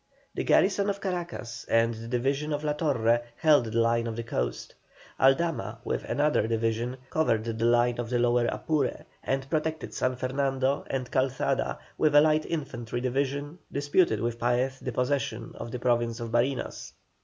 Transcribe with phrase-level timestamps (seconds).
[0.33, 4.23] The garrison of Caracas and the division of La Torre held the line of the
[4.23, 4.73] coast.
[5.19, 10.83] Aldama, with another division, covered the line of the Lower Apure and protected San Fernando,
[10.89, 16.19] and Calzada, with a light cavalry division, disputed with Paez the possession of the Province
[16.19, 16.93] of Barinas.